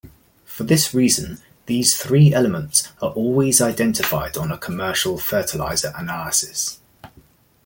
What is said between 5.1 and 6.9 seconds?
fertilizer analysis.